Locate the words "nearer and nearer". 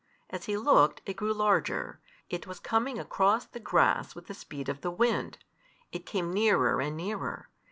6.33-7.49